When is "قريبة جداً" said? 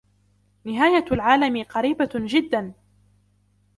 1.63-2.73